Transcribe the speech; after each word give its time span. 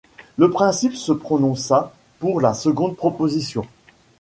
Le 0.37 0.49
prince 0.49 0.89
se 0.95 1.11
prononça 1.11 1.93
pour 2.17 2.41
la 2.41 2.55
seconde 2.55 2.95
proposition. 2.95 3.67